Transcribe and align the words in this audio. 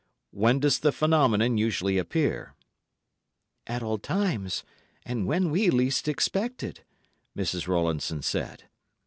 When 0.31 0.59
does 0.59 0.79
the 0.79 0.91
phenomenon 0.91 1.59
usually 1.59 1.99
appear?" 1.99 2.55
"At 3.67 3.83
all 3.83 3.99
times, 3.99 4.63
and 5.05 5.27
when 5.27 5.51
we 5.51 5.69
least 5.69 6.07
expect 6.07 6.63
it," 6.63 6.81
Mrs. 7.37 7.67
Rowlandson 7.67 8.23
said. 8.23 8.63